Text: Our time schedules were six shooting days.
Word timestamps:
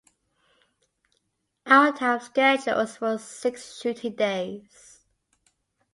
Our 1.67 1.95
time 1.95 2.21
schedules 2.21 2.99
were 2.99 3.19
six 3.19 3.77
shooting 3.79 4.15
days. 4.15 5.01